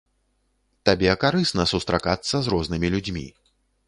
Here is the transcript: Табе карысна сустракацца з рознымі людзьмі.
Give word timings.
Табе 0.89 1.11
карысна 1.23 1.65
сустракацца 1.73 2.35
з 2.47 2.55
рознымі 2.55 2.87
людзьмі. 2.97 3.27